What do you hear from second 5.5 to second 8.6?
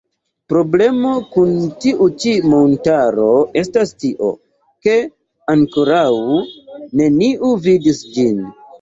ankoraŭ neniu vidis ĝin.